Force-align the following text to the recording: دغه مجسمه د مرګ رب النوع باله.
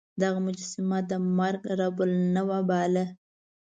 دغه 0.21 0.39
مجسمه 0.47 0.99
د 1.09 1.11
مرګ 1.37 1.61
رب 1.79 1.97
النوع 2.07 2.59
باله. 2.69 3.05